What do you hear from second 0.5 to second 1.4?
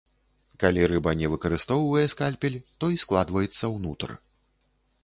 Калі рыба не